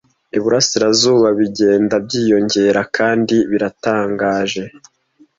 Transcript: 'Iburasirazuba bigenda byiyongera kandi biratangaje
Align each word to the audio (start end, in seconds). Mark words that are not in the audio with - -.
'Iburasirazuba 0.35 1.27
bigenda 1.39 1.95
byiyongera 2.05 2.81
kandi 2.97 3.35
biratangaje 3.51 4.61